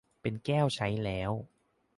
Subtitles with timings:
[0.21, 1.31] เป็นแก้วใช้แล้ว